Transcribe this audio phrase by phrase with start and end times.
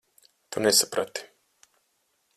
[0.49, 1.21] Tu nesaprati.